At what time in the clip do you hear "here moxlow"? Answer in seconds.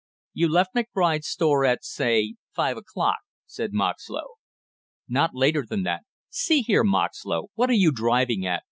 6.63-7.49